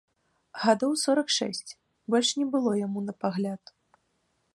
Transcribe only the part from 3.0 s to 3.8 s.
на пагляд.